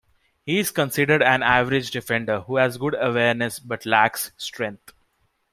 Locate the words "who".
2.41-2.55